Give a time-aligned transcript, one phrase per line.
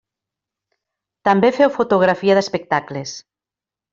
[1.27, 3.17] També féu fotografia d'espectacles.